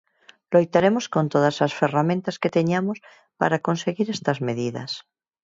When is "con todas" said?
1.13-1.57